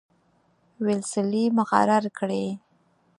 [0.85, 2.29] ویلسلي مقرر کړ.